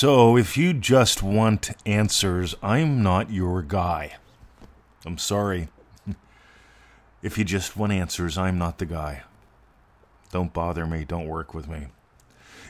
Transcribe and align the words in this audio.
So, 0.00 0.36
if 0.36 0.56
you 0.56 0.74
just 0.74 1.24
want 1.24 1.70
answers, 1.84 2.54
I'm 2.62 3.02
not 3.02 3.32
your 3.32 3.62
guy. 3.62 4.14
I'm 5.04 5.18
sorry. 5.18 5.70
If 7.20 7.36
you 7.36 7.42
just 7.42 7.76
want 7.76 7.90
answers, 7.90 8.38
I'm 8.38 8.58
not 8.58 8.78
the 8.78 8.86
guy. 8.86 9.22
Don't 10.30 10.52
bother 10.52 10.86
me. 10.86 11.04
Don't 11.04 11.26
work 11.26 11.52
with 11.52 11.66
me. 11.66 11.88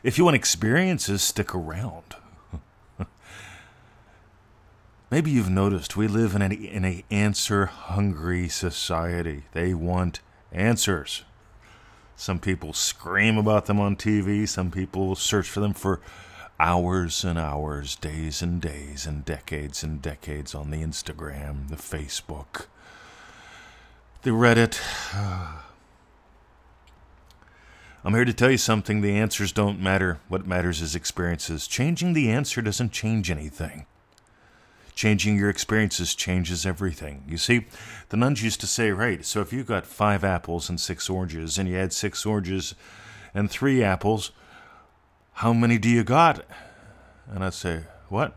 If 0.02 0.16
you 0.16 0.24
want 0.24 0.36
experiences, 0.36 1.20
stick 1.20 1.54
around. 1.54 2.16
Maybe 5.10 5.30
you've 5.30 5.50
noticed 5.50 5.98
we 5.98 6.08
live 6.08 6.34
in 6.34 6.40
an 6.40 6.52
in 6.52 6.86
a 6.86 7.04
answer 7.10 7.66
hungry 7.66 8.48
society. 8.48 9.42
They 9.52 9.74
want 9.74 10.20
answers. 10.50 11.24
Some 12.16 12.38
people 12.38 12.72
scream 12.72 13.36
about 13.36 13.66
them 13.66 13.78
on 13.78 13.96
TV. 13.96 14.48
Some 14.48 14.70
people 14.70 15.14
search 15.14 15.46
for 15.46 15.60
them 15.60 15.74
for 15.74 16.00
hours 16.60 17.24
and 17.24 17.38
hours, 17.38 17.94
days 17.96 18.42
and 18.42 18.60
days, 18.60 19.06
and 19.06 19.24
decades 19.24 19.82
and 19.82 20.02
decades 20.02 20.54
on 20.54 20.70
the 20.70 20.82
Instagram, 20.82 21.68
the 21.68 21.76
Facebook, 21.76 22.66
the 24.22 24.30
Reddit. 24.30 24.80
I'm 28.04 28.14
here 28.14 28.24
to 28.24 28.32
tell 28.32 28.50
you 28.50 28.58
something. 28.58 29.00
The 29.00 29.16
answers 29.16 29.52
don't 29.52 29.80
matter. 29.80 30.18
What 30.28 30.46
matters 30.46 30.80
is 30.80 30.94
experiences. 30.94 31.66
Changing 31.66 32.12
the 32.12 32.30
answer 32.30 32.62
doesn't 32.62 32.92
change 32.92 33.30
anything. 33.30 33.86
Changing 34.94 35.36
your 35.36 35.50
experiences 35.50 36.14
changes 36.14 36.66
everything. 36.66 37.24
You 37.28 37.36
see, 37.36 37.66
the 38.08 38.16
nuns 38.16 38.42
used 38.42 38.60
to 38.62 38.66
say, 38.66 38.90
right, 38.90 39.24
so 39.24 39.40
if 39.40 39.52
you 39.52 39.62
got 39.62 39.86
five 39.86 40.24
apples 40.24 40.68
and 40.68 40.80
six 40.80 41.08
oranges, 41.08 41.58
and 41.58 41.68
you 41.68 41.76
had 41.76 41.92
six 41.92 42.26
oranges 42.26 42.74
and 43.32 43.48
three 43.48 43.82
apples, 43.82 44.32
how 45.38 45.52
many 45.52 45.78
do 45.78 45.88
you 45.88 46.02
got? 46.02 46.44
And 47.30 47.44
I'd 47.44 47.54
say, 47.54 47.84
what? 48.08 48.34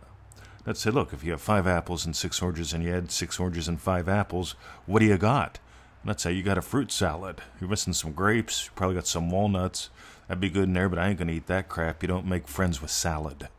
I'd 0.68 0.78
say, 0.78 0.92
look, 0.92 1.14
if 1.14 1.24
you 1.24 1.32
have 1.32 1.42
five 1.42 1.66
apples 1.66 2.06
and 2.06 2.16
six 2.16 2.40
oranges, 2.44 2.74
and 2.74 2.84
you 2.84 2.92
had 2.92 3.10
six 3.12 3.40
oranges 3.40 3.68
and 3.68 3.82
five 3.82 4.08
apples, 4.08 4.54
what 4.86 5.00
do 5.00 5.06
you 5.06 5.18
got? 5.18 5.58
And 6.04 6.12
I'd 6.12 6.20
say, 6.20 6.32
you 6.32 6.44
got 6.44 6.60
a 6.60 6.62
fruit 6.62 6.92
salad. 6.92 7.42
You're 7.60 7.72
missing 7.72 7.94
some 7.94 8.12
grapes. 8.12 8.66
You 8.66 8.72
probably 8.76 8.94
got 8.94 9.08
some 9.08 9.32
walnuts. 9.32 9.90
That'd 10.28 10.42
be 10.42 10.52
good 10.52 10.66
in 10.66 10.74
there, 10.74 10.90
but 10.90 11.00
I 11.00 11.10
ain't 11.10 11.18
gonna 11.18 11.32
eat 11.32 11.48
that 11.48 11.70
crap. 11.70 12.04
You 12.04 12.08
don't 12.08 12.28
make 12.28 12.48
friends 12.48 12.84
with 12.84 12.92
salad. 12.92 13.50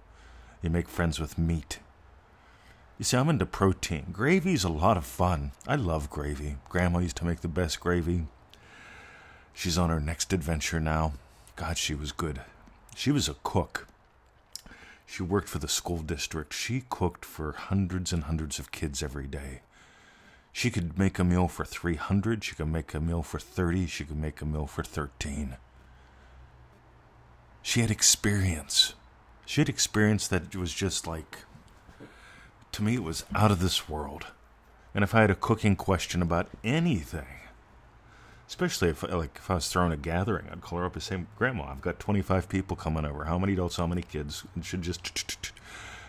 You 0.63 0.71
make 0.71 0.89
friends 0.89 1.19
with 1.19 1.37
meat. 1.37 1.81
You 2.97 3.05
see, 3.05 3.17
I'm 3.17 3.29
into 3.29 3.45
protein. 3.45 4.07
Gravy's 4.13 4.63
a 4.63 4.69
lot 4.69 4.97
of 4.97 5.05
fun. 5.05 5.51
I 5.67 5.75
love 5.75 6.11
gravy. 6.11 6.59
Grandma 6.69 7.01
used 7.01 7.17
to 7.17 7.25
make 7.25 7.41
the 7.41 7.49
best 7.49 7.81
gravy. 7.81 8.29
She's 9.53 9.79
on 9.79 9.91
her 9.91 10.01
next 10.01 10.33
adventure 10.33 10.79
now. 10.79 11.15
God, 11.57 11.77
she 11.77 11.97
was 11.97 12.13
good. 12.13 12.41
She 12.95 13.11
was 13.11 13.29
a 13.29 13.37
cook. 13.43 13.87
She 15.07 15.23
worked 15.23 15.49
for 15.49 15.59
the 15.59 15.69
school 15.69 15.99
district. 15.99 16.55
She 16.55 16.85
cooked 16.89 17.25
for 17.25 17.53
hundreds 17.53 18.13
and 18.13 18.25
hundreds 18.25 18.59
of 18.59 18.73
kids 18.73 19.03
every 19.03 19.27
day. 19.27 19.61
She 20.53 20.71
could 20.71 20.99
make 20.99 21.19
a 21.19 21.25
meal 21.25 21.49
for 21.49 21.65
300. 21.65 22.45
She 22.45 22.55
could 22.55 22.69
make 22.69 22.95
a 22.95 23.01
meal 23.01 23.23
for 23.23 23.39
30. 23.39 23.87
She 23.87 24.05
could 24.05 24.19
make 24.19 24.41
a 24.41 24.47
meal 24.47 24.67
for 24.67 24.83
13. 24.83 25.57
She 27.63 27.81
had 27.81 27.91
experience. 27.91 28.95
She 29.47 29.61
had 29.61 29.69
experience 29.69 30.29
that 30.29 30.55
was 30.55 30.73
just 30.75 31.07
like 31.07 31.39
to 32.73 32.83
me, 32.83 32.95
it 32.95 33.03
was 33.03 33.25
out 33.35 33.51
of 33.51 33.61
this 33.61 33.89
world. 33.89 34.27
And 34.95 35.05
if 35.05 35.15
I 35.15 35.21
had 35.21 35.31
a 35.31 35.35
cooking 35.35 35.77
question 35.77 36.23
about 36.23 36.49
anything, 36.65 37.27
especially 38.53 38.91
if 38.91 39.03
like 39.03 39.37
if 39.37 39.51
I 39.51 39.55
was 39.55 39.69
throwing 39.69 39.93
a 39.93 39.97
gathering, 39.97 40.47
I'd 40.51 40.61
call 40.61 40.79
her 40.79 40.85
up 40.85 40.95
and 40.95 41.03
say, 41.03 41.25
"Grandma, 41.39 41.71
I've 41.71 41.81
got 41.81 41.99
25 41.99 42.49
people 42.49 42.77
coming 42.77 43.07
over. 43.07 43.25
How 43.25 43.39
many 43.39 43.55
adults? 43.55 43.77
How 43.77 43.87
many 43.87 44.03
kids?" 44.03 44.45
And 44.55 44.65
she'd 44.65 44.83
just 44.83 45.53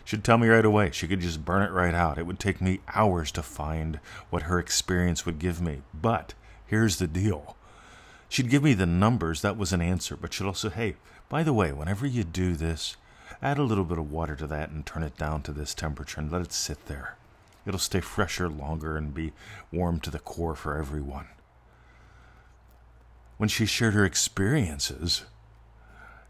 she'd 0.04 0.24
tell 0.24 0.38
me 0.38 0.48
right 0.48 0.66
away. 0.66 0.92
She 0.92 1.08
could 1.08 1.22
just 1.22 1.46
burn 1.46 1.64
it 1.64 1.72
right 1.72 1.96
out. 1.96 2.18
It 2.18 2.26
would 2.26 2.40
take 2.40 2.60
me 2.62 2.82
hours 2.94 3.32
to 3.32 3.42
find 3.42 4.00
what 4.30 4.44
her 4.44 4.60
experience 4.60 5.26
would 5.26 5.40
give 5.40 5.62
me. 5.62 5.84
But 5.94 6.34
here's 6.66 6.98
the 6.98 7.08
deal. 7.08 7.56
She'd 8.30 8.50
give 8.50 8.64
me 8.64 8.74
the 8.74 8.86
numbers. 8.86 9.42
That 9.42 9.58
was 9.58 9.72
an 9.72 9.82
answer. 9.82 10.18
But 10.18 10.34
she'd 10.34 10.46
also, 10.46 10.70
hey, 10.70 10.96
by 11.30 11.44
the 11.44 11.53
way, 11.53 11.72
whenever 11.72 12.06
you 12.06 12.24
do 12.24 12.56
this, 12.56 12.98
Add 13.42 13.58
a 13.58 13.64
little 13.64 13.84
bit 13.84 13.98
of 13.98 14.09
water 14.09 14.38
to 14.38 14.48
that 14.48 14.70
and 14.70 14.86
turn 14.86 15.03
it 15.03 15.18
down 15.18 15.42
to 15.44 15.52
this 15.52 15.74
temperature 15.74 16.22
and 16.22 16.32
let 16.32 16.42
it 16.42 16.53
sit 16.53 16.86
there. 16.86 17.18
It'll 17.66 17.80
stay 17.80 18.00
fresher 18.00 18.48
longer 18.48 18.96
and 18.96 19.14
be 19.14 19.34
warm 19.72 20.00
to 20.02 20.09
the 20.09 20.20
core 20.20 20.56
for 20.56 20.78
everyone. 20.78 21.28
When 23.38 23.50
she 23.50 23.66
shared 23.66 23.94
her 23.94 24.06
experiences, 24.06 25.24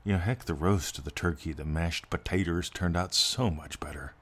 you 0.04 0.14
know, 0.14 0.20
heck, 0.20 0.46
the 0.46 0.54
roast, 0.54 1.04
the 1.04 1.12
turkey, 1.12 1.54
the 1.54 1.66
mashed 1.66 2.10
potatoes 2.10 2.70
turned 2.70 2.98
out 2.98 3.14
so 3.14 3.50
much 3.50 3.80
better. 3.80 4.14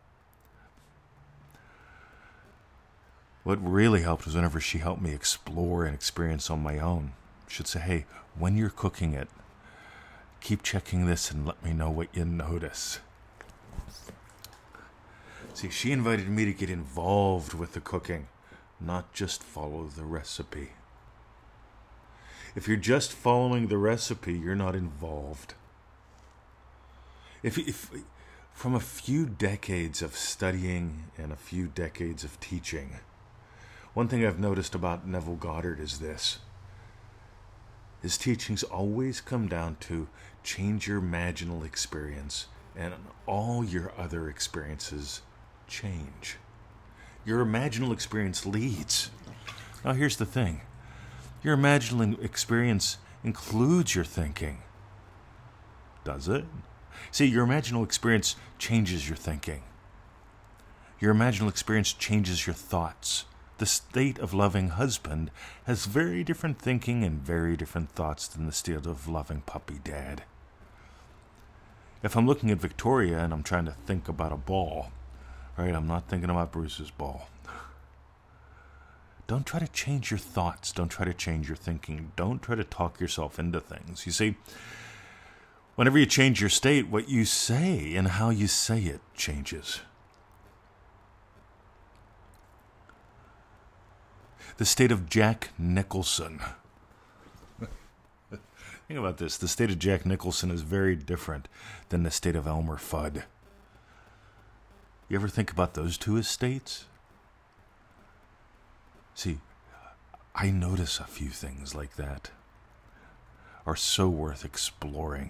What 3.44 3.58
really 3.64 4.02
helped 4.02 4.26
was 4.26 4.36
whenever 4.36 4.60
she 4.60 4.78
helped 4.78 5.02
me 5.02 5.14
explore 5.14 5.86
and 5.86 5.96
experience 5.96 6.50
on 6.50 6.62
my 6.62 6.78
own. 6.78 7.14
She'd 7.48 7.68
say, 7.68 7.80
hey, 7.80 8.06
when 8.38 8.56
you're 8.56 8.70
cooking 8.70 9.14
it, 9.14 9.30
Keep 10.42 10.64
checking 10.64 11.06
this 11.06 11.30
and 11.30 11.46
let 11.46 11.64
me 11.64 11.72
know 11.72 11.92
what 11.92 12.08
you 12.14 12.26
notice. 12.26 13.00
See, 15.54 15.70
she 15.70 15.92
invited 15.92 16.28
me 16.28 16.46
to 16.46 16.54
get 16.54 16.70
involved 16.70 17.54
with 17.54 17.74
the 17.74 17.80
cooking, 17.80 18.28
not 18.80 19.14
just 19.14 19.44
follow 19.44 19.86
the 19.86 20.04
recipe. 20.04 20.72
If 22.56 22.68
you're 22.68 22.78
just 22.78 23.14
following 23.14 23.68
the 23.68 23.78
recipe, 23.78 24.34
you're 24.34 24.56
not 24.56 24.76
involved. 24.76 25.54
If, 27.44 27.58
if 27.58 27.92
from 28.54 28.76
a 28.76 28.80
few 28.80 29.26
decades 29.26 30.02
of 30.02 30.16
studying 30.16 31.06
and 31.18 31.32
a 31.32 31.38
few 31.38 31.68
decades 31.68 32.24
of 32.24 32.40
teaching, 32.40 33.00
one 33.94 34.08
thing 34.08 34.26
I've 34.26 34.40
noticed 34.40 34.76
about 34.76 35.08
Neville 35.08 35.36
Goddard 35.36 35.80
is 35.80 36.00
this. 36.00 36.40
His 38.02 38.18
teachings 38.18 38.64
always 38.64 39.22
come 39.22 39.48
down 39.48 39.78
to 39.82 40.08
change 40.44 40.88
your 40.88 41.00
imaginal 41.00 41.66
experience, 41.66 42.48
and 42.76 42.94
all 43.28 43.64
your 43.64 43.94
other 43.98 44.28
experiences 44.28 45.22
change. 45.68 46.38
Your 47.26 47.46
imaginal 47.46 47.94
experience 47.94 48.46
leads. 48.46 49.12
Now, 49.86 49.94
here's 49.94 50.18
the 50.18 50.26
thing 50.26 50.62
your 51.44 51.58
imaginal 51.58 52.24
experience 52.24 52.98
includes 53.24 53.96
your 53.96 54.06
thinking. 54.06 54.60
Does 56.04 56.28
it? 56.28 56.46
See, 57.12 57.26
your 57.26 57.46
imaginal 57.46 57.84
experience 57.84 58.36
changes 58.60 59.08
your 59.08 59.18
thinking. 59.18 59.64
Your 61.00 61.14
imaginal 61.14 61.50
experience 61.50 61.94
changes 61.94 62.46
your 62.46 62.54
thoughts. 62.54 63.26
The 63.58 63.66
state 63.66 64.20
of 64.20 64.34
loving 64.34 64.70
husband 64.70 65.32
has 65.66 65.86
very 65.86 66.24
different 66.24 66.60
thinking 66.60 67.04
and 67.04 67.22
very 67.22 67.56
different 67.58 67.92
thoughts 67.92 68.28
than 68.28 68.46
the 68.46 68.52
state 68.52 68.86
of 68.86 69.08
loving 69.08 69.42
puppy 69.42 69.80
dad. 69.84 70.24
If 72.04 72.16
I'm 72.16 72.26
looking 72.26 72.50
at 72.50 72.58
Victoria 72.58 73.20
and 73.20 73.34
I'm 73.34 73.44
trying 73.44 73.66
to 73.66 73.76
think 73.86 74.08
about 74.08 74.32
a 74.32 74.38
ball, 74.38 74.92
right, 75.58 75.76
I'm 75.76 75.88
not 75.88 76.08
thinking 76.08 76.30
about 76.30 76.52
Bruce's 76.52 76.90
ball. 76.90 77.30
Don't 79.32 79.46
try 79.46 79.62
to 79.62 79.68
change 79.70 80.12
your 80.12 80.18
thoughts. 80.18 80.74
Don't 80.74 80.90
try 80.90 81.06
to 81.06 81.14
change 81.14 81.48
your 81.48 81.56
thinking. 81.56 82.12
Don't 82.18 82.42
try 82.42 82.54
to 82.54 82.66
talk 82.66 83.00
yourself 83.00 83.40
into 83.40 83.62
things. 83.62 84.06
You 84.06 84.12
see, 84.12 84.36
whenever 85.76 85.98
you 85.98 86.06
change 86.06 86.42
your 86.42 86.50
state, 86.50 86.90
what 86.90 87.08
you 87.08 87.24
say 87.24 87.96
and 87.96 88.10
how 88.10 88.30
you 88.30 88.48
say 88.48 88.82
it 88.82 89.00
changes. 89.16 89.80
the 94.58 94.66
state 94.66 94.92
of 94.92 95.08
Jack 95.08 95.52
Nicholson. 95.58 96.42
Think 98.30 99.00
about 99.00 99.18
this 99.18 99.38
the 99.38 99.48
state 99.48 99.72
of 99.72 99.80
Jack 99.80 100.06
Nicholson 100.06 100.52
is 100.52 100.62
very 100.62 100.98
different 100.98 101.48
than 101.88 102.04
the 102.04 102.12
state 102.12 102.36
of 102.36 102.48
Elmer 102.48 102.76
Fudd. 102.76 103.24
You 105.08 105.18
ever 105.18 105.30
think 105.30 105.52
about 105.52 105.74
those 105.74 105.98
two 105.98 106.18
estates? 106.18 106.88
See, 109.22 109.38
I 110.34 110.50
notice 110.50 111.00
a 111.00 111.04
few 111.04 111.30
things 111.30 111.76
like 111.76 111.96
that 111.96 112.32
are 113.68 113.76
so 113.76 114.10
worth 114.10 114.44
exploring. 114.44 115.30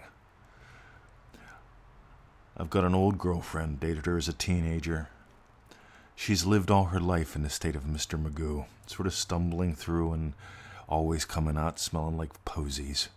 I've 2.56 2.70
got 2.70 2.86
an 2.86 2.96
old 2.96 3.18
girlfriend, 3.18 3.82
dated 3.82 4.06
her 4.06 4.16
as 4.16 4.30
a 4.30 4.34
teenager. 4.48 5.10
She's 6.16 6.46
lived 6.46 6.72
all 6.72 6.86
her 6.86 7.02
life 7.02 7.36
in 7.36 7.44
the 7.44 7.50
state 7.50 7.76
of 7.76 7.84
Mr. 7.84 8.18
Magoo, 8.18 8.64
sort 8.86 9.08
of 9.08 9.14
stumbling 9.14 9.76
through 9.76 10.14
and 10.14 10.36
always 10.88 11.26
coming 11.26 11.58
out 11.58 11.78
smelling 11.78 12.16
like 12.16 12.46
posies. 12.46 13.10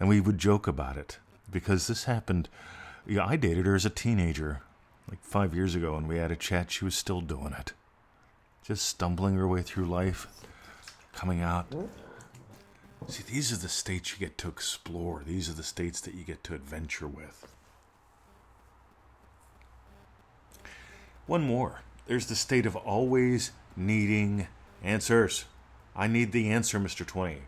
And 0.00 0.08
we 0.08 0.20
would 0.20 0.38
joke 0.38 0.66
about 0.66 0.96
it 0.96 1.20
because 1.48 1.86
this 1.86 2.06
happened. 2.06 2.48
Yeah, 3.06 3.24
I 3.24 3.36
dated 3.36 3.66
her 3.66 3.76
as 3.76 3.86
a 3.86 3.90
teenager, 3.90 4.62
like 5.08 5.22
five 5.22 5.54
years 5.54 5.76
ago, 5.76 5.94
and 5.94 6.08
we 6.08 6.16
had 6.16 6.32
a 6.32 6.36
chat. 6.36 6.72
She 6.72 6.84
was 6.84 6.96
still 6.96 7.20
doing 7.20 7.54
it, 7.56 7.72
just 8.68 8.86
stumbling 8.86 9.34
her 9.34 9.48
way 9.48 9.62
through 9.62 9.86
life, 9.86 10.26
coming 11.14 11.40
out. 11.40 11.74
See, 13.06 13.22
these 13.22 13.50
are 13.50 13.56
the 13.56 13.66
states 13.66 14.12
you 14.12 14.18
get 14.18 14.36
to 14.38 14.48
explore. 14.48 15.22
These 15.26 15.48
are 15.48 15.54
the 15.54 15.62
states 15.62 16.02
that 16.02 16.12
you 16.12 16.22
get 16.22 16.44
to 16.44 16.54
adventure 16.54 17.08
with. 17.08 17.50
One 21.26 21.40
more. 21.40 21.80
There's 22.06 22.26
the 22.26 22.36
state 22.36 22.66
of 22.66 22.76
always 22.76 23.52
needing 23.74 24.48
answers. 24.82 25.46
I 25.96 26.06
need 26.06 26.32
the 26.32 26.50
answer, 26.50 26.78
Mr. 26.78 27.06
20. 27.06 27.38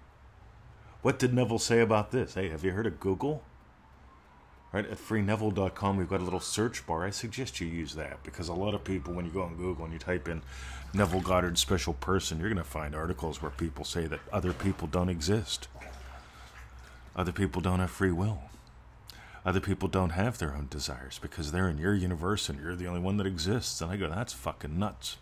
What 1.02 1.18
did 1.18 1.34
Neville 1.34 1.58
say 1.58 1.80
about 1.80 2.12
this? 2.12 2.32
Hey, 2.32 2.48
have 2.48 2.64
you 2.64 2.70
heard 2.70 2.86
of 2.86 2.98
Google? 2.98 3.42
Right 4.72 4.86
at 4.86 4.98
freeneville.com, 4.98 5.96
we've 5.96 6.08
got 6.08 6.20
a 6.20 6.24
little 6.24 6.38
search 6.38 6.86
bar. 6.86 7.04
I 7.04 7.10
suggest 7.10 7.60
you 7.60 7.66
use 7.66 7.96
that 7.96 8.22
because 8.22 8.48
a 8.48 8.54
lot 8.54 8.72
of 8.72 8.84
people, 8.84 9.12
when 9.12 9.24
you 9.24 9.32
go 9.32 9.42
on 9.42 9.56
Google 9.56 9.84
and 9.84 9.92
you 9.92 9.98
type 9.98 10.28
in 10.28 10.42
Neville 10.94 11.22
Goddard 11.22 11.58
special 11.58 11.94
person, 11.94 12.38
you're 12.38 12.48
going 12.48 12.56
to 12.56 12.64
find 12.64 12.94
articles 12.94 13.42
where 13.42 13.50
people 13.50 13.84
say 13.84 14.06
that 14.06 14.20
other 14.32 14.52
people 14.52 14.86
don't 14.86 15.08
exist. 15.08 15.66
Other 17.16 17.32
people 17.32 17.60
don't 17.60 17.80
have 17.80 17.90
free 17.90 18.12
will. 18.12 18.42
Other 19.44 19.60
people 19.60 19.88
don't 19.88 20.10
have 20.10 20.38
their 20.38 20.54
own 20.54 20.68
desires 20.70 21.18
because 21.18 21.50
they're 21.50 21.68
in 21.68 21.78
your 21.78 21.94
universe 21.94 22.48
and 22.48 22.60
you're 22.60 22.76
the 22.76 22.86
only 22.86 23.00
one 23.00 23.16
that 23.16 23.26
exists. 23.26 23.80
And 23.80 23.90
I 23.90 23.96
go, 23.96 24.08
that's 24.08 24.32
fucking 24.32 24.78
nuts. 24.78 25.16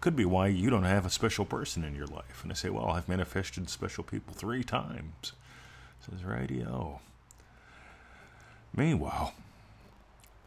Could 0.00 0.16
be 0.16 0.24
why 0.24 0.48
you 0.48 0.68
don't 0.70 0.84
have 0.84 1.06
a 1.06 1.10
special 1.10 1.44
person 1.44 1.84
in 1.84 1.94
your 1.94 2.06
life. 2.06 2.42
And 2.42 2.50
I 2.50 2.54
say, 2.54 2.68
well, 2.68 2.88
I've 2.88 3.08
manifested 3.08 3.70
special 3.70 4.02
people 4.04 4.34
three 4.34 4.64
times. 4.64 5.32
Says 6.04 6.24
radio. 6.24 7.00
Meanwhile, 8.74 9.34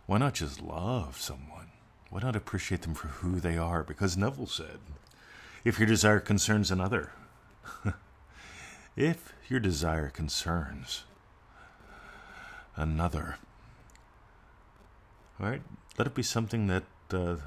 why 0.05 0.17
not 0.17 0.33
just 0.33 0.61
love 0.61 1.19
someone? 1.19 1.67
Why 2.09 2.21
not 2.21 2.35
appreciate 2.35 2.83
them 2.83 2.93
for 2.93 3.07
who 3.07 3.39
they 3.39 3.57
are? 3.57 3.83
Because 3.83 4.15
Neville 4.15 4.47
said, 4.47 4.79
if 5.63 5.79
your 5.79 5.87
desire 5.87 6.19
concerns 6.19 6.71
another, 6.71 7.11
if 8.95 9.33
your 9.49 9.59
desire 9.59 10.09
concerns 10.09 11.05
another, 12.75 13.37
all 15.39 15.47
right, 15.47 15.61
let 15.97 16.07
it 16.07 16.15
be 16.15 16.23
something 16.23 16.67
that 16.67 16.83
uh, 17.11 17.37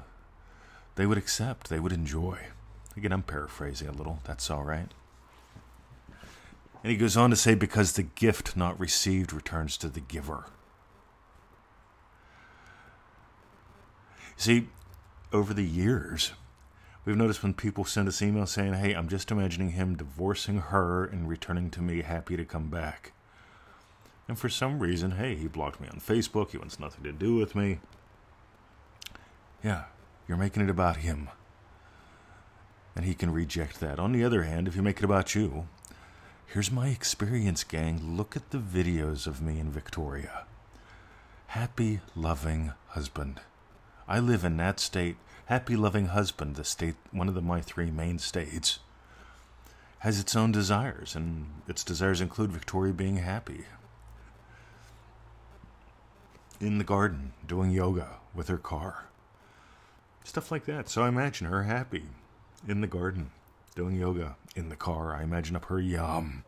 they 0.95 1.05
would 1.05 1.17
accept, 1.17 1.69
they 1.69 1.79
would 1.79 1.93
enjoy. 1.93 2.39
Again, 2.95 3.13
I'm 3.13 3.23
paraphrasing 3.23 3.87
a 3.87 3.91
little, 3.91 4.19
that's 4.23 4.49
all 4.49 4.63
right. 4.63 4.91
And 6.83 6.91
he 6.91 6.97
goes 6.97 7.17
on 7.17 7.29
to 7.29 7.35
say, 7.35 7.55
because 7.55 7.93
the 7.93 8.03
gift 8.03 8.57
not 8.57 8.79
received 8.79 9.33
returns 9.33 9.77
to 9.77 9.89
the 9.89 9.99
giver. 9.99 10.45
See, 14.37 14.67
over 15.33 15.51
the 15.51 15.65
years, 15.65 16.33
we've 17.03 17.17
noticed 17.17 17.41
when 17.41 17.55
people 17.55 17.85
send 17.85 18.07
us 18.07 18.21
emails 18.21 18.49
saying, 18.49 18.75
Hey, 18.75 18.93
I'm 18.93 19.09
just 19.09 19.31
imagining 19.31 19.71
him 19.71 19.97
divorcing 19.97 20.59
her 20.59 21.05
and 21.05 21.27
returning 21.27 21.71
to 21.71 21.81
me 21.81 22.03
happy 22.03 22.37
to 22.37 22.45
come 22.45 22.69
back. 22.69 23.13
And 24.27 24.37
for 24.37 24.47
some 24.47 24.79
reason, 24.79 25.11
hey, 25.11 25.35
he 25.35 25.47
blocked 25.47 25.81
me 25.81 25.87
on 25.87 25.99
Facebook. 25.99 26.51
He 26.51 26.57
wants 26.57 26.79
nothing 26.79 27.03
to 27.03 27.11
do 27.11 27.35
with 27.35 27.55
me. 27.55 27.79
Yeah, 29.63 29.85
you're 30.27 30.37
making 30.37 30.63
it 30.63 30.69
about 30.69 30.97
him. 30.97 31.29
And 32.95 33.05
he 33.05 33.15
can 33.15 33.31
reject 33.31 33.79
that. 33.79 33.99
On 33.99 34.11
the 34.11 34.23
other 34.23 34.43
hand, 34.43 34.67
if 34.67 34.75
you 34.75 34.83
make 34.83 34.99
it 34.99 35.03
about 35.05 35.33
you, 35.33 35.67
here's 36.45 36.71
my 36.71 36.89
experience, 36.89 37.63
gang. 37.63 38.15
Look 38.17 38.35
at 38.35 38.51
the 38.51 38.59
videos 38.59 39.25
of 39.25 39.41
me 39.41 39.59
and 39.59 39.71
Victoria. 39.71 40.45
Happy, 41.47 42.01
loving 42.15 42.73
husband. 42.89 43.39
I 44.07 44.19
live 44.19 44.45
in 44.45 44.57
that 44.57 44.79
state. 44.79 45.17
Happy, 45.47 45.75
loving 45.75 46.07
husband, 46.07 46.55
the 46.55 46.63
state, 46.63 46.95
one 47.11 47.27
of 47.27 47.33
the, 47.33 47.41
my 47.41 47.61
three 47.61 47.91
main 47.91 48.19
states, 48.19 48.79
has 49.99 50.19
its 50.19 50.35
own 50.35 50.51
desires, 50.51 51.15
and 51.15 51.47
its 51.67 51.83
desires 51.83 52.21
include 52.21 52.51
Victoria 52.51 52.93
being 52.93 53.17
happy. 53.17 53.65
In 56.59 56.77
the 56.77 56.83
garden, 56.83 57.33
doing 57.45 57.71
yoga 57.71 58.17
with 58.33 58.47
her 58.47 58.57
car. 58.57 59.05
Stuff 60.23 60.51
like 60.51 60.65
that. 60.65 60.89
So 60.89 61.03
I 61.03 61.07
imagine 61.07 61.47
her 61.47 61.63
happy 61.63 62.03
in 62.67 62.81
the 62.81 62.87
garden, 62.87 63.31
doing 63.75 63.95
yoga 63.95 64.35
in 64.55 64.69
the 64.69 64.75
car. 64.75 65.13
I 65.13 65.23
imagine 65.23 65.55
up 65.55 65.65
her 65.65 65.79
yum. 65.79 66.43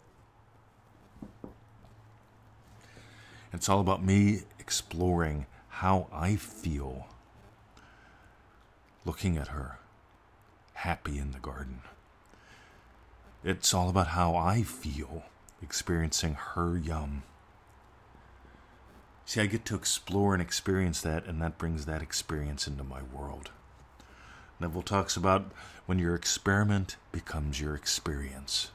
It's 3.53 3.69
all 3.69 3.79
about 3.79 4.03
me 4.03 4.41
exploring 4.59 5.45
how 5.69 6.07
I 6.11 6.35
feel 6.35 7.07
looking 9.05 9.37
at 9.37 9.49
her, 9.49 9.79
happy 10.73 11.17
in 11.17 11.31
the 11.31 11.39
garden. 11.39 11.81
It's 13.43 13.73
all 13.73 13.89
about 13.89 14.07
how 14.07 14.35
I 14.35 14.63
feel 14.63 15.23
experiencing 15.61 16.33
her 16.33 16.77
yum. 16.77 17.23
See, 19.25 19.41
I 19.41 19.45
get 19.45 19.63
to 19.65 19.75
explore 19.75 20.33
and 20.33 20.41
experience 20.41 21.01
that, 21.01 21.25
and 21.25 21.41
that 21.41 21.57
brings 21.57 21.85
that 21.85 22.01
experience 22.01 22.67
into 22.67 22.83
my 22.83 23.01
world. 23.03 23.51
Neville 24.59 24.81
talks 24.81 25.15
about 25.15 25.51
when 25.85 25.99
your 25.99 26.15
experiment 26.15 26.97
becomes 27.11 27.61
your 27.61 27.75
experience. 27.75 28.71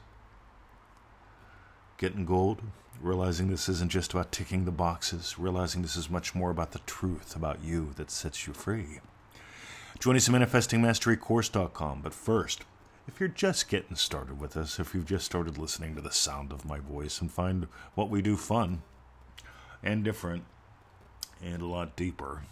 Getting 1.97 2.25
gold, 2.25 2.61
realizing 3.01 3.49
this 3.49 3.69
isn't 3.69 3.91
just 3.91 4.13
about 4.13 4.31
ticking 4.31 4.65
the 4.65 4.71
boxes, 4.71 5.37
realizing 5.37 5.81
this 5.81 5.95
is 5.95 6.09
much 6.09 6.33
more 6.33 6.49
about 6.49 6.71
the 6.71 6.79
truth 6.79 7.35
about 7.35 7.63
you 7.63 7.91
that 7.97 8.09
sets 8.09 8.47
you 8.47 8.53
free. 8.53 8.99
Join 9.99 10.15
us 10.15 10.29
at 10.29 10.35
ManifestingMasteryCourse.com. 10.35 12.01
But 12.01 12.13
first, 12.13 12.63
if 13.07 13.19
you're 13.19 13.29
just 13.29 13.69
getting 13.69 13.95
started 13.95 14.39
with 14.39 14.57
us, 14.57 14.79
if 14.79 14.93
you've 14.93 15.05
just 15.05 15.25
started 15.25 15.57
listening 15.57 15.95
to 15.95 16.01
the 16.01 16.11
sound 16.11 16.51
of 16.51 16.65
my 16.65 16.79
voice 16.79 17.21
and 17.21 17.31
find 17.31 17.67
what 17.95 18.09
we 18.09 18.21
do 18.21 18.35
fun 18.35 18.81
and 19.81 20.03
different 20.03 20.43
and 21.41 21.61
a 21.61 21.67
lot 21.67 21.95
deeper, 21.95 22.43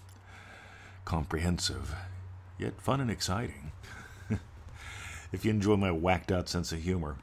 comprehensive, 1.06 1.94
yet 2.58 2.82
fun 2.82 3.02
and 3.02 3.12
exciting, 3.12 3.72
if 5.32 5.44
you 5.44 5.52
enjoy 5.52 5.76
my 5.76 5.92
whacked 5.92 6.32
out 6.32 6.48
sense 6.48 6.72
of 6.72 6.82
humor, 6.82 7.18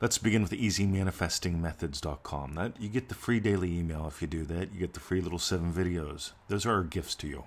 let's 0.00 0.18
begin 0.18 0.42
with 0.42 0.52
easymanifestingmethods.com. 0.52 2.54
That 2.54 2.80
you 2.80 2.88
get 2.88 3.08
the 3.08 3.14
free 3.14 3.40
daily 3.40 3.78
email 3.78 4.06
if 4.06 4.20
you 4.20 4.28
do 4.28 4.44
that. 4.46 4.72
You 4.72 4.80
get 4.80 4.94
the 4.94 5.00
free 5.00 5.20
little 5.20 5.38
seven 5.38 5.72
videos. 5.72 6.32
Those 6.48 6.66
are 6.66 6.74
our 6.74 6.84
gifts 6.84 7.14
to 7.16 7.28
you 7.28 7.44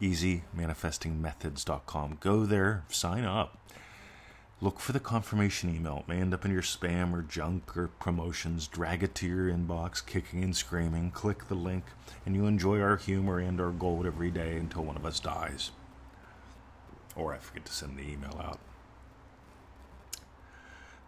easymanifestingmethods.com. 0.00 2.18
Go 2.20 2.44
there, 2.44 2.84
sign 2.88 3.24
up. 3.24 3.58
Look 4.60 4.78
for 4.80 4.92
the 4.92 5.00
confirmation 5.00 5.74
email. 5.74 5.98
It 5.98 6.08
may 6.08 6.20
end 6.20 6.32
up 6.32 6.44
in 6.44 6.52
your 6.52 6.62
spam 6.62 7.12
or 7.12 7.22
junk 7.22 7.76
or 7.76 7.88
promotions. 7.88 8.66
Drag 8.66 9.02
it 9.02 9.14
to 9.16 9.26
your 9.26 9.50
inbox, 9.50 10.04
kicking 10.04 10.42
and 10.42 10.56
screaming. 10.56 11.10
Click 11.10 11.48
the 11.48 11.54
link, 11.54 11.84
and 12.24 12.34
you 12.34 12.46
enjoy 12.46 12.80
our 12.80 12.96
humor 12.96 13.38
and 13.38 13.60
our 13.60 13.72
gold 13.72 14.06
every 14.06 14.30
day 14.30 14.56
until 14.56 14.84
one 14.84 14.96
of 14.96 15.04
us 15.04 15.20
dies. 15.20 15.70
Or 17.16 17.34
I 17.34 17.38
forget 17.38 17.66
to 17.66 17.72
send 17.72 17.98
the 17.98 18.10
email 18.10 18.40
out. 18.42 18.58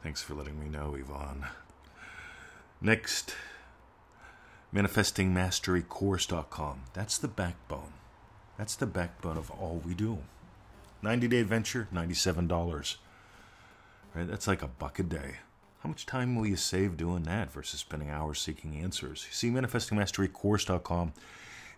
Thanks 0.02 0.22
for 0.22 0.34
letting 0.34 0.60
me 0.60 0.68
know, 0.68 0.94
Yvonne. 0.94 1.46
Next, 2.80 3.34
manifestingmasterycourse.com. 4.74 6.80
That's 6.92 7.18
the 7.18 7.28
backbone. 7.28 7.92
That's 8.58 8.76
the 8.76 8.86
backbone 8.86 9.36
of 9.36 9.50
all 9.50 9.82
we 9.84 9.94
do. 9.94 10.18
90 11.02 11.28
day 11.28 11.40
adventure, 11.40 11.88
$97. 11.94 12.96
Right? 14.14 14.26
That's 14.26 14.46
like 14.46 14.62
a 14.62 14.68
buck 14.68 14.98
a 14.98 15.02
day. 15.02 15.36
How 15.82 15.88
much 15.88 16.06
time 16.06 16.34
will 16.34 16.46
you 16.46 16.56
save 16.56 16.96
doing 16.96 17.24
that 17.24 17.52
versus 17.52 17.80
spending 17.80 18.10
hours 18.10 18.40
seeking 18.40 18.76
answers? 18.76 19.26
See, 19.30 19.50
ManifestingMasteryCourse.com 19.50 21.12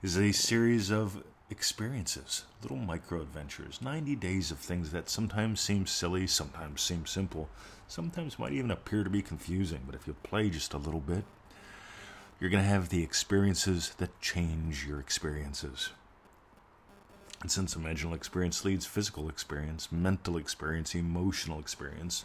is 0.02 0.16
a 0.16 0.32
series 0.32 0.90
of 0.90 1.22
experiences, 1.50 2.44
little 2.62 2.76
micro 2.76 3.20
adventures, 3.22 3.80
90 3.82 4.16
days 4.16 4.50
of 4.50 4.58
things 4.58 4.92
that 4.92 5.10
sometimes 5.10 5.60
seem 5.60 5.86
silly, 5.86 6.26
sometimes 6.26 6.80
seem 6.80 7.06
simple, 7.06 7.48
sometimes 7.88 8.38
might 8.38 8.52
even 8.52 8.70
appear 8.70 9.02
to 9.02 9.10
be 9.10 9.22
confusing, 9.22 9.80
but 9.86 9.94
if 9.94 10.06
you 10.06 10.14
play 10.22 10.50
just 10.50 10.74
a 10.74 10.78
little 10.78 11.00
bit, 11.00 11.24
you're 12.38 12.50
going 12.50 12.62
to 12.62 12.68
have 12.68 12.90
the 12.90 13.02
experiences 13.02 13.92
that 13.98 14.20
change 14.20 14.86
your 14.86 15.00
experiences. 15.00 15.90
And 17.40 17.50
since 17.50 17.74
imaginal 17.74 18.14
experience 18.14 18.64
leads 18.64 18.86
physical 18.86 19.28
experience, 19.28 19.92
mental 19.92 20.36
experience, 20.36 20.94
emotional 20.94 21.60
experience, 21.60 22.24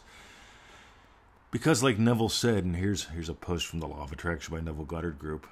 because 1.52 1.84
like 1.84 2.00
Neville 2.00 2.30
said, 2.30 2.64
and 2.64 2.76
here's 2.76 3.06
here's 3.06 3.30
a 3.30 3.36
post 3.36 3.68
from 3.68 3.80
the 3.80 3.88
Law 3.88 4.04
of 4.04 4.12
Attraction 4.12 4.56
by 4.56 4.62
Neville 4.62 4.86
Goddard 4.86 5.20
Group. 5.20 5.46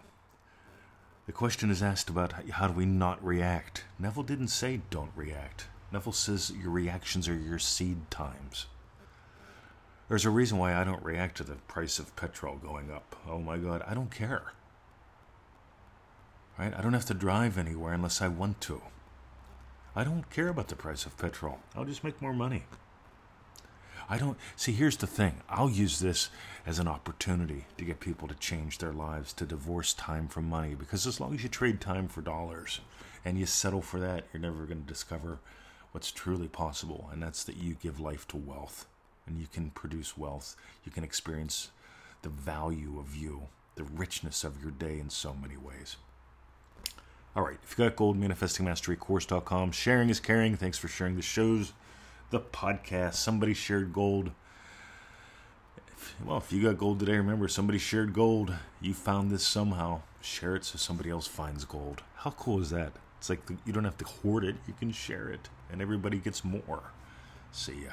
The 1.27 1.31
question 1.31 1.69
is 1.69 1.83
asked 1.83 2.09
about 2.09 2.33
how 2.49 2.67
do 2.67 2.73
we 2.73 2.87
not 2.87 3.23
react. 3.23 3.83
Neville 3.99 4.23
didn't 4.23 4.47
say 4.47 4.81
don't 4.89 5.11
react. 5.15 5.67
Neville 5.91 6.11
says 6.11 6.51
your 6.59 6.71
reactions 6.71 7.29
are 7.29 7.37
your 7.37 7.59
seed 7.59 8.09
times. 8.09 8.65
There's 10.09 10.25
a 10.25 10.31
reason 10.31 10.57
why 10.57 10.75
I 10.75 10.83
don't 10.83 11.03
react 11.03 11.37
to 11.37 11.43
the 11.43 11.55
price 11.67 11.99
of 11.99 12.15
petrol 12.15 12.55
going 12.55 12.91
up. 12.91 13.15
Oh 13.29 13.39
my 13.39 13.57
god, 13.57 13.83
I 13.87 13.93
don't 13.93 14.11
care. 14.11 14.53
Right? 16.57 16.73
I 16.75 16.81
don't 16.81 16.93
have 16.93 17.05
to 17.05 17.13
drive 17.13 17.57
anywhere 17.59 17.93
unless 17.93 18.21
I 18.21 18.27
want 18.27 18.59
to. 18.61 18.81
I 19.95 20.05
don't 20.05 20.29
care 20.29 20.47
about 20.47 20.69
the 20.69 20.75
price 20.75 21.05
of 21.05 21.17
petrol. 21.17 21.59
I'll 21.75 21.85
just 21.85 22.03
make 22.03 22.21
more 22.21 22.33
money. 22.33 22.63
I 24.09 24.17
don't 24.17 24.37
see. 24.55 24.71
Here's 24.71 24.97
the 24.97 25.07
thing 25.07 25.41
I'll 25.49 25.69
use 25.69 25.99
this 25.99 26.29
as 26.65 26.79
an 26.79 26.87
opportunity 26.87 27.65
to 27.77 27.85
get 27.85 27.99
people 27.99 28.27
to 28.27 28.35
change 28.35 28.77
their 28.77 28.93
lives, 28.93 29.33
to 29.33 29.45
divorce 29.45 29.93
time 29.93 30.27
from 30.27 30.49
money, 30.49 30.75
because 30.75 31.05
as 31.05 31.19
long 31.19 31.33
as 31.33 31.43
you 31.43 31.49
trade 31.49 31.81
time 31.81 32.07
for 32.07 32.21
dollars 32.21 32.79
and 33.25 33.37
you 33.37 33.45
settle 33.45 33.81
for 33.81 33.99
that, 33.99 34.25
you're 34.31 34.41
never 34.41 34.65
going 34.65 34.81
to 34.81 34.87
discover 34.87 35.39
what's 35.91 36.11
truly 36.11 36.47
possible, 36.47 37.09
and 37.11 37.21
that's 37.21 37.43
that 37.43 37.57
you 37.57 37.75
give 37.81 37.99
life 37.99 38.27
to 38.29 38.37
wealth 38.37 38.85
and 39.27 39.39
you 39.39 39.47
can 39.51 39.69
produce 39.71 40.17
wealth. 40.17 40.55
You 40.83 40.91
can 40.91 41.03
experience 41.03 41.69
the 42.21 42.29
value 42.29 42.97
of 42.99 43.15
you, 43.15 43.47
the 43.75 43.83
richness 43.83 44.43
of 44.43 44.61
your 44.61 44.71
day 44.71 44.99
in 44.99 45.09
so 45.09 45.33
many 45.33 45.57
ways. 45.57 45.97
All 47.33 47.43
right, 47.43 47.57
if 47.63 47.77
you 47.77 47.85
got 47.85 47.95
gold, 47.95 48.19
manifestingmasterycourse.com. 48.19 49.71
Sharing 49.71 50.09
is 50.09 50.19
caring. 50.19 50.57
Thanks 50.57 50.77
for 50.77 50.89
sharing 50.89 51.15
the 51.15 51.21
shows, 51.21 51.71
the 52.29 52.41
podcast. 52.41 53.13
Somebody 53.13 53.53
shared 53.53 53.93
gold. 53.93 54.31
Well, 56.25 56.35
if 56.37 56.51
you 56.51 56.63
got 56.63 56.77
gold 56.77 56.99
today, 56.99 57.15
remember 57.15 57.47
somebody 57.47 57.77
shared 57.77 58.11
gold. 58.13 58.53
You 58.81 58.93
found 58.93 59.31
this 59.31 59.47
somehow. 59.47 60.01
Share 60.21 60.57
it 60.57 60.65
so 60.65 60.77
somebody 60.77 61.09
else 61.09 61.27
finds 61.27 61.63
gold. 61.63 62.03
How 62.17 62.31
cool 62.31 62.59
is 62.61 62.69
that? 62.71 62.91
It's 63.17 63.29
like 63.29 63.39
you 63.65 63.71
don't 63.71 63.85
have 63.85 63.97
to 63.99 64.05
hoard 64.05 64.43
it, 64.43 64.57
you 64.67 64.73
can 64.77 64.91
share 64.91 65.29
it, 65.29 65.47
and 65.71 65.81
everybody 65.81 66.17
gets 66.17 66.43
more. 66.43 66.91
See 67.51 67.83
ya. 67.83 67.91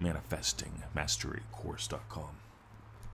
ManifestingMasteryCourse.com. 0.00 2.43